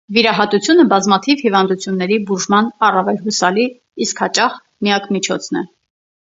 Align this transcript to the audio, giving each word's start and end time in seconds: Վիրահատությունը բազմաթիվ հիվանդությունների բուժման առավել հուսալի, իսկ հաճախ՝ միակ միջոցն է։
Վիրահատությունը 0.17 0.85
բազմաթիվ 0.93 1.43
հիվանդությունների 1.47 2.17
բուժման 2.29 2.71
առավել 2.87 3.21
հուսալի, 3.27 3.67
իսկ 4.07 4.25
հաճախ՝ 4.25 4.57
միակ 4.89 5.07
միջոցն 5.19 5.63
է։ 5.63 5.65